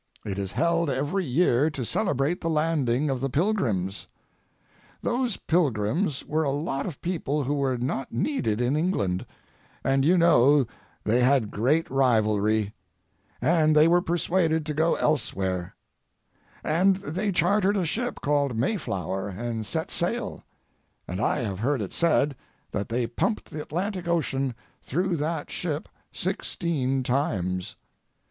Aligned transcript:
It 0.25 0.39
is 0.39 0.53
held 0.53 0.89
every 0.89 1.23
year 1.23 1.69
to 1.69 1.85
celebrate 1.85 2.41
the 2.41 2.49
landing 2.49 3.07
of 3.11 3.21
the 3.21 3.29
Pilgrims. 3.29 4.07
Those 5.03 5.37
Pilgrims 5.37 6.25
were 6.25 6.41
a 6.43 6.49
lot 6.49 6.87
of 6.87 7.03
people 7.03 7.43
who 7.43 7.53
were 7.53 7.77
not 7.77 8.11
needed 8.11 8.59
in 8.61 8.75
England, 8.75 9.27
and 9.83 10.03
you 10.03 10.17
know 10.17 10.65
they 11.03 11.21
had 11.21 11.51
great 11.51 11.87
rivalry, 11.91 12.73
and 13.43 13.75
they 13.75 13.87
were 13.87 14.01
persuaded 14.01 14.65
to 14.65 14.73
go 14.73 14.95
elsewhere, 14.95 15.75
and 16.63 16.95
they 16.95 17.31
chartered 17.31 17.77
a 17.77 17.85
ship 17.85 18.21
called 18.21 18.57
Mayflower 18.57 19.29
and 19.29 19.67
set 19.67 19.91
sail, 19.91 20.43
and 21.07 21.21
I 21.21 21.41
have 21.41 21.59
heard 21.59 21.79
it 21.79 21.93
said 21.93 22.35
that 22.71 22.89
they 22.89 23.05
pumped 23.05 23.51
the 23.51 23.61
Atlantic 23.61 24.07
Ocean 24.07 24.55
through 24.81 25.17
that 25.17 25.51
ship 25.51 25.87
sixteen 26.11 27.03
times. 27.03 27.75